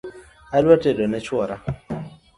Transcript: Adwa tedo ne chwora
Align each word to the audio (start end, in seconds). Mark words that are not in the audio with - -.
Adwa 0.55 0.75
tedo 0.83 1.03
ne 1.07 1.19
chwora 1.25 1.55